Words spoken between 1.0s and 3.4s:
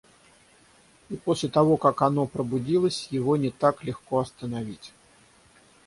И после того как оно пробудилось, его